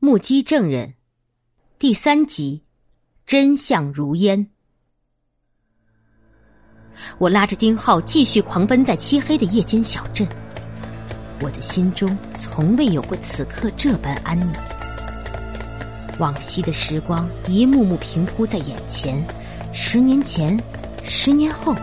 [0.00, 0.94] 目击证人，
[1.76, 2.62] 第三集，
[3.26, 4.46] 真相如烟。
[7.18, 10.24] 我拉着丁浩继续狂奔在漆黑的夜间小镇，
[11.40, 14.52] 我的心中从未有过此刻这般安宁。
[16.20, 19.26] 往昔的时光一幕幕平铺在眼前，
[19.72, 20.56] 十年前，
[21.02, 21.74] 十年后，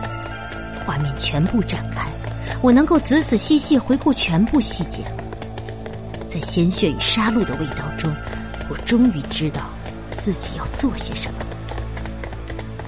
[0.86, 2.10] 画面全部展开，
[2.62, 5.04] 我能够仔仔细细回顾全部细节。
[6.36, 8.14] 在鲜血与杀戮的味道中，
[8.68, 9.70] 我终于知道
[10.12, 11.38] 自己要做些什么。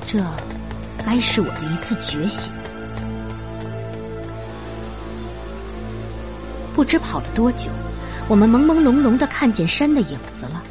[0.04, 0.22] 这，
[1.02, 2.52] 该是我的一次觉醒。
[6.74, 7.70] 不知跑了多久，
[8.28, 10.62] 我们朦朦胧胧的看见山的影子了，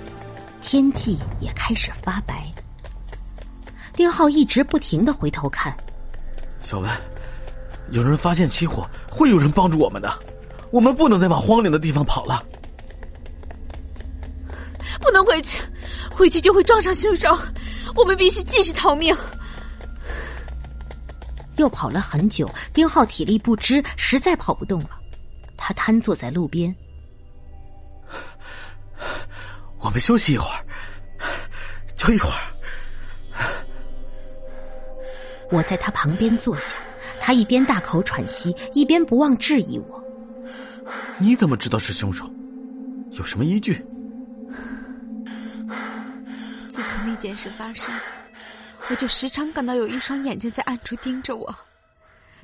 [0.62, 2.46] 天际也开始发白。
[3.96, 5.76] 丁浩一直不停的回头看。
[6.62, 6.92] 小文，
[7.90, 10.14] 有人发现起火，会有人帮助我们的，
[10.70, 12.46] 我们不能再往荒凉的地方跑了。
[15.02, 15.60] 不能回去，
[16.12, 17.38] 回去就会撞上凶手。
[17.96, 19.16] 我们必须继续逃命。
[21.58, 24.90] 又跑了很久，丁浩体力不支，实在跑不动了。
[25.58, 26.76] 他瘫坐在路边。
[29.80, 30.66] 我们休息一会儿，
[31.96, 32.36] 就一会儿。
[35.50, 36.76] 我在他旁边坐下，
[37.20, 40.04] 他一边大口喘息，一边不忘质疑我
[41.18, 42.30] ：“你怎么知道是凶手？
[43.12, 43.84] 有什么依据？”
[47.06, 47.94] 那件事发生，
[48.90, 51.54] 我就时常感到有一双眼睛在暗处盯着我，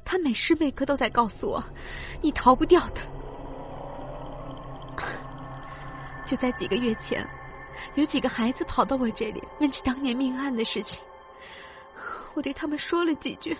[0.03, 1.63] 他每时每刻都在告诉我
[2.21, 3.01] ：“你逃不掉的。”
[6.25, 7.27] 就在几个月前，
[7.95, 11.01] 有几个孩子跑到我这里问起当年命案的事情，
[12.33, 13.55] 我对他们说了几句，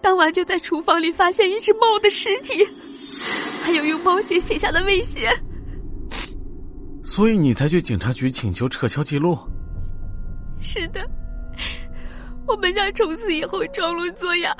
[0.00, 2.66] 当晚就在厨房里发现一只猫的尸体，
[3.62, 5.28] 还有用猫血写下的威胁。
[7.02, 9.36] 所以你才去警察局请求撤销记录。
[10.60, 11.00] 是的，
[12.46, 14.54] 我们想从此以后装聋作哑，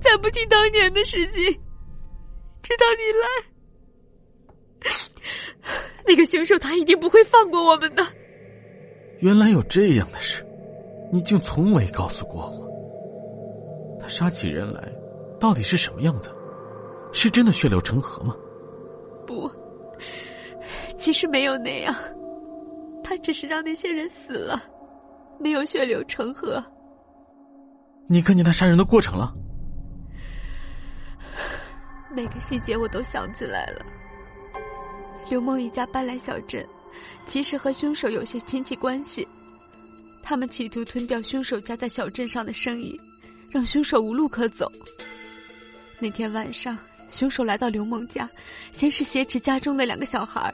[0.00, 1.42] 再不提当年的事情，
[2.62, 3.26] 直到你来。
[6.06, 8.06] 那个凶手他一定不会放过我们的。
[9.20, 10.46] 原来有这样的事，
[11.10, 12.66] 你竟从未告诉过我。
[13.98, 14.92] 他杀起人来，
[15.40, 16.30] 到底是什么样子？
[17.12, 18.36] 是真的血流成河吗？
[19.26, 19.50] 不，
[20.98, 21.94] 其实没有那样，
[23.02, 24.62] 他只是让那些人死了。
[25.38, 26.62] 没有血流成河。
[28.08, 29.34] 你看见他杀人的过程了？
[32.14, 33.84] 每个细节我都想起来了。
[35.28, 36.66] 刘梦一家搬来小镇，
[37.26, 39.26] 其实和凶手有些亲戚关系。
[40.22, 42.98] 他们企图吞掉凶手家在小镇上的生意，
[43.50, 44.70] 让凶手无路可走。
[45.98, 48.28] 那天晚上，凶手来到刘梦家，
[48.72, 50.52] 先是挟持家中的两个小孩，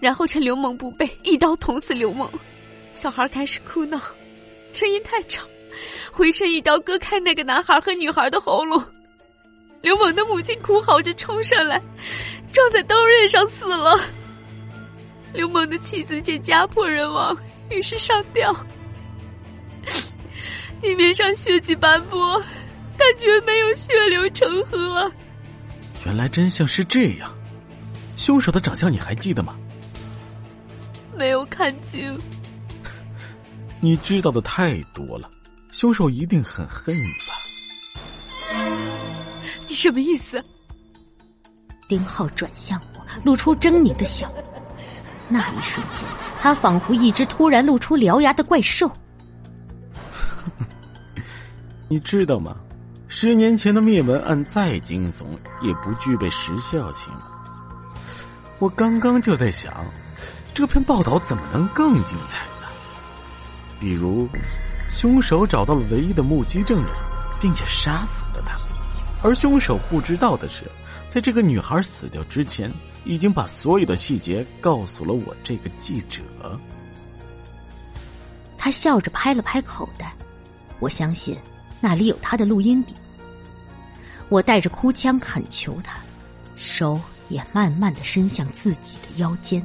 [0.00, 2.30] 然后趁刘梦不备，一刀捅死刘梦。
[2.94, 4.00] 小孩开始哭闹。
[4.72, 5.42] 声音太吵，
[6.10, 8.82] 回身一刀割开那个男孩和女孩的喉咙。
[9.80, 11.80] 刘猛的母亲哭嚎着冲上来，
[12.52, 13.98] 撞在刀刃上死了。
[15.32, 17.36] 刘猛的妻子见家破人亡，
[17.70, 18.54] 于是上吊。
[20.80, 22.42] 地面上血迹斑驳，
[22.98, 25.10] 但绝没有血流成河。
[26.04, 27.32] 原来真相是这样，
[28.16, 29.56] 凶手的长相你还记得吗？
[31.16, 32.18] 没有看清。
[33.84, 35.28] 你知道的太多了，
[35.72, 37.34] 凶手一定很恨你吧？
[39.66, 40.40] 你什么意思？
[41.88, 44.32] 丁浩转向我，露出狰狞的笑。
[45.28, 48.88] 那一瞬间，他仿佛一只突然露出獠牙的怪兽。
[51.90, 52.56] 你知道吗？
[53.08, 55.24] 十年前的灭门案再惊悚，
[55.60, 57.12] 也不具备时效性。
[58.60, 59.84] 我刚刚就在想，
[60.54, 62.46] 这篇报道怎么能更精彩？
[63.82, 64.28] 比如，
[64.88, 66.88] 凶手找到了唯一的目击证人，
[67.40, 68.56] 并且杀死了他。
[69.24, 70.70] 而凶手不知道的是，
[71.08, 72.72] 在这个女孩死掉之前，
[73.04, 76.22] 已经把所有的细节告诉了我这个记者。
[78.56, 80.14] 他笑着拍了拍口袋，
[80.78, 81.36] 我相信
[81.80, 82.94] 那里有他的录音笔。
[84.28, 85.98] 我带着哭腔恳求他，
[86.54, 89.60] 手也慢慢的伸向自己的腰间。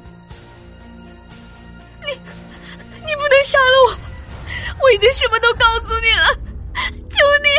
[4.87, 6.27] 我已经什么都告诉你了，
[7.09, 7.49] 求你，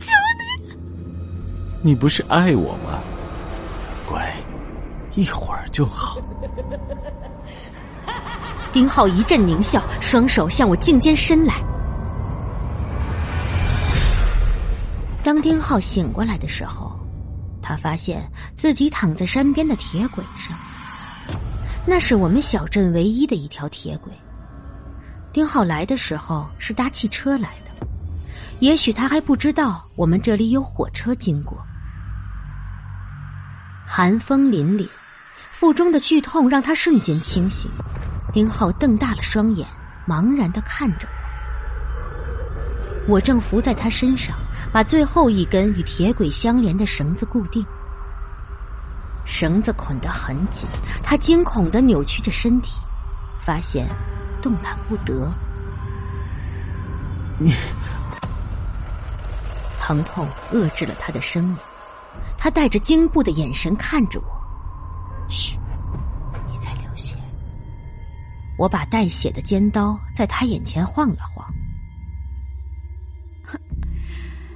[0.00, 0.06] 求
[0.38, 0.74] 你！
[1.82, 3.02] 你不是爱我吗？
[4.08, 4.34] 乖，
[5.14, 6.16] 一会儿就好。
[8.72, 11.54] 丁浩一阵狞笑，双手向我颈间伸来。
[15.22, 16.98] 当丁浩醒过来的时候，
[17.60, 20.58] 他发现自己躺在山边的铁轨上。
[21.84, 24.14] 那是我们小镇唯一的一条铁轨。
[25.32, 27.86] 丁浩来的时候是搭汽车来的，
[28.58, 31.64] 也许他还不知道我们这里有火车经过。
[33.86, 34.88] 寒风凛凛，
[35.52, 37.70] 腹中的剧痛让他瞬间清醒。
[38.32, 39.66] 丁浩瞪大了双眼，
[40.06, 41.08] 茫然的看着
[43.06, 43.14] 我。
[43.14, 44.36] 我正伏在他身上，
[44.72, 47.64] 把最后一根与铁轨相连的绳子固定。
[49.24, 50.68] 绳子捆得很紧，
[51.02, 52.80] 他惊恐的扭曲着身体，
[53.40, 53.88] 发现
[54.42, 55.32] 动弹不得。
[57.38, 57.52] 你，
[59.78, 61.56] 疼痛遏制了他的声音，
[62.36, 64.26] 他带着惊怖的眼神看着我。
[65.28, 65.56] 嘘，
[66.48, 67.16] 你在流血。
[68.58, 71.46] 我把带血的尖刀在他眼前晃了晃。
[73.44, 73.58] 哼，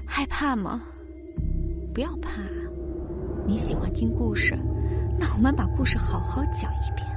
[0.06, 0.80] 害怕吗？
[1.94, 2.30] 不要怕。
[3.46, 4.58] 你喜欢听故事，
[5.18, 7.13] 那我们把故事好好讲一遍。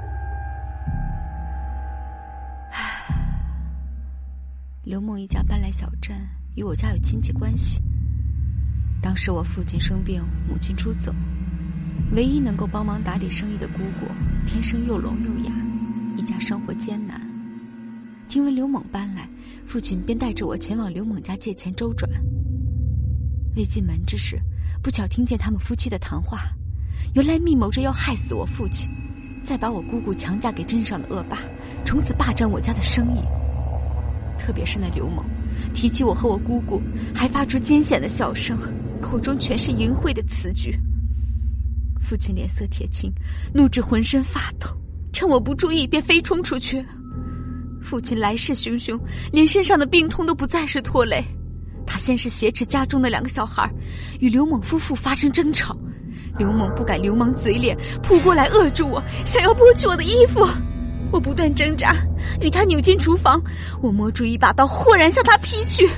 [4.88, 6.16] 刘梦一家搬来小镇，
[6.56, 7.84] 与我家有亲戚关系。
[9.02, 11.14] 当时我父亲生病，母亲出走，
[12.14, 14.08] 唯一能够帮忙打理生意的姑姑，
[14.46, 15.52] 天生又聋又哑，
[16.16, 17.20] 一家生活艰难。
[18.30, 19.28] 听闻刘猛搬来，
[19.66, 22.10] 父亲便带着我前往刘猛家借钱周转。
[23.58, 24.42] 未进门之时。
[24.82, 26.44] 不巧听见他们夫妻的谈话，
[27.14, 28.90] 原来密谋着要害死我父亲，
[29.44, 31.40] 再把我姑姑强嫁给镇上的恶霸，
[31.84, 33.20] 从此霸占我家的生意。
[34.38, 35.26] 特别是那刘猛，
[35.74, 36.82] 提起我和我姑姑，
[37.14, 38.58] 还发出艰险的笑声，
[39.02, 40.78] 口中全是淫秽的词句。
[42.00, 43.12] 父亲脸色铁青，
[43.54, 44.68] 怒至浑身发抖，
[45.12, 46.86] 趁我不注意便飞冲出去。
[47.82, 49.00] 父亲来势汹汹，
[49.32, 51.24] 连身上的病痛都不再是拖累。
[51.86, 53.70] 他先是挟持家中的两个小孩，
[54.20, 55.78] 与刘猛夫妇发生争吵。
[56.38, 60.46] 刘猛不敢流氓嘴脸，扑过来扼住我，想要剥去我的衣服。
[61.12, 61.96] 我不断挣扎，
[62.42, 63.42] 与他扭进厨房。
[63.82, 65.90] 我摸出一把刀，豁然向他劈去，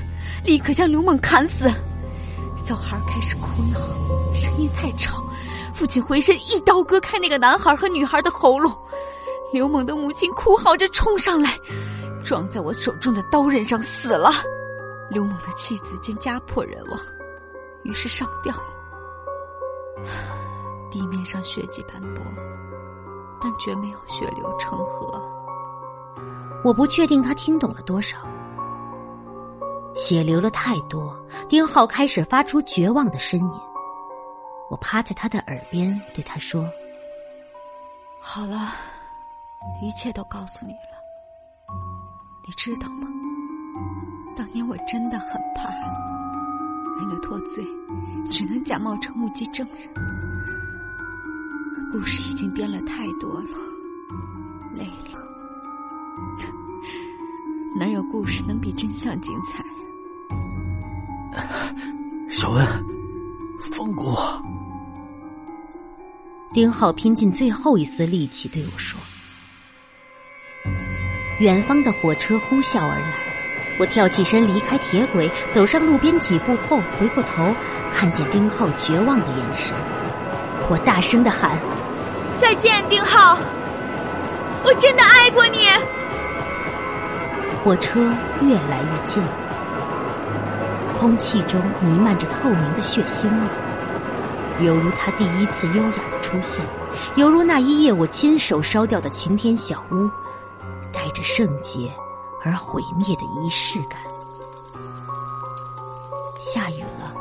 [0.44, 1.70] 立刻将刘猛砍死。
[2.56, 3.80] 小孩开始哭闹，
[4.32, 5.24] 声音太吵。
[5.74, 8.72] 父亲回身一刀割开那个男孩和女孩的喉咙。
[9.52, 11.58] 刘猛的母亲哭嚎着冲上来，
[12.22, 14.30] 撞在我手中的刀刃上死了。
[15.10, 17.00] 刘猛的妻子见家破人亡，
[17.82, 18.54] 于是上吊。
[20.90, 22.22] 地面上血迹斑驳，
[23.40, 25.20] 但绝没有血流成河。
[26.62, 28.18] 我不确定他听懂了多少。
[29.94, 33.60] 血流了太多，丁浩开始发出绝望的呻吟。
[34.70, 36.64] 我趴在他的耳边对他说
[38.22, 38.72] ：“好了，
[39.82, 41.74] 一切都告诉你了。
[42.46, 43.08] 你知道吗？”
[44.38, 45.68] 当年我真的很怕，
[46.98, 47.64] 为了脱罪，
[48.30, 49.76] 只能假冒成目击证人。
[51.92, 53.58] 故事已经编了太多了，
[54.76, 55.18] 累了。
[57.78, 59.64] 哪有故事能比真相精彩？
[62.30, 62.64] 小文，
[63.72, 64.42] 放过我！
[66.52, 69.00] 丁浩拼尽最后一丝力气对我说
[71.40, 73.12] ：“远方的火车呼啸而来。”
[73.80, 77.54] 我跳起身，离开铁轨，走上路边几步后，回过头，
[77.90, 79.74] 看见丁浩绝望的眼神。
[80.70, 81.58] 我大声的喊
[82.40, 83.36] ：“再见，丁浩！
[84.64, 85.68] 我真的爱过你。”
[87.62, 88.00] 火车
[88.40, 89.20] 越来越近，
[90.98, 96.64] 空气中弥漫着透明的血腥味，犹如他第一次优雅的出现，
[97.16, 100.08] 犹如那一夜我亲手烧掉的晴天小屋，
[100.92, 101.90] 带着圣洁。
[102.42, 104.00] 而毁灭的仪式感。
[106.38, 107.19] 下雨了。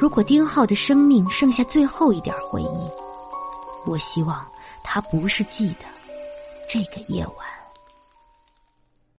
[0.00, 2.88] 如果丁浩的生命剩下最后一点回忆，
[3.84, 4.42] 我希望
[4.82, 5.84] 他不是记得
[6.66, 7.49] 这个夜晚。